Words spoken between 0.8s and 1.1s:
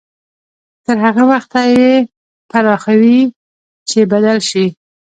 تر